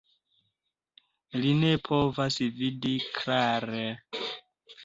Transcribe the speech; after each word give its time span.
Li 1.43 1.51
ne 1.59 1.69
povas 1.89 2.39
vidi 2.57 2.97
klare. 3.19 3.87